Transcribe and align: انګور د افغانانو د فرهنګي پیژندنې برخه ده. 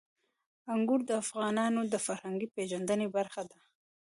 انګور 0.73 1.01
د 1.05 1.11
افغانانو 1.23 1.81
د 1.93 1.95
فرهنګي 2.05 2.47
پیژندنې 2.55 3.07
برخه 3.15 3.41
ده. 3.49 3.57